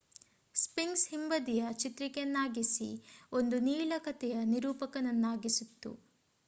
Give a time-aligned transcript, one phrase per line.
[0.55, 2.89] sphinx ಹಿಂಬದಿಯ ಚಿತ್ರಿಕೆಯನ್ನಾಗಿಸಿ
[3.31, 5.93] ಒಂದು ನೀಳ ಕಥೆಯ ನಿರೂಪಕನನ್ನಾಗಿಸಿತ್ತು